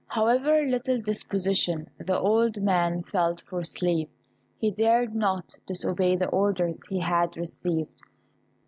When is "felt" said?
3.03-3.41